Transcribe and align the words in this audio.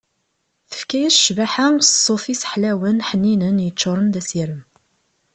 Tefka-as 0.69 1.15
cbaḥa 1.25 1.67
s 1.81 1.89
ssut-is 1.93 2.43
ḥlawen 2.51 3.03
ḥninen 3.09 3.57
i 3.61 3.65
yeččuren 3.65 4.07
d 4.13 4.15
asirem. 4.21 4.63